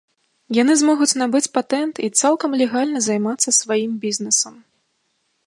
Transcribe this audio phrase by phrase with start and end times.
[0.61, 4.55] Яны змогуць набыць патэнт і цалкам легальна займацца сваім бізнесам.